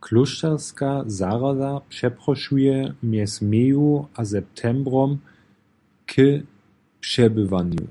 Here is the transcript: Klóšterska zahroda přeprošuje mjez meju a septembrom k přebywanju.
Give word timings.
Klóšterska 0.00 1.04
zahroda 1.08 1.80
přeprošuje 1.88 2.94
mjez 3.02 3.40
meju 3.40 4.10
a 4.14 4.24
septembrom 4.24 5.18
k 6.04 6.12
přebywanju. 7.00 7.88